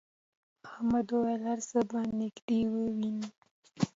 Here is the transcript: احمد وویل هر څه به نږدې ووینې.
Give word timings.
احمد 0.69 1.05
وویل 1.09 1.41
هر 1.49 1.59
څه 1.69 1.79
به 1.89 1.99
نږدې 2.19 2.59
ووینې. 2.71 3.27